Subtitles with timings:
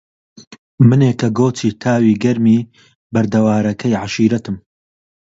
[0.89, 2.59] منێ کە گۆچی تاوی گەرمی
[3.13, 4.55] بەردەوارەکەی عەشیرەتم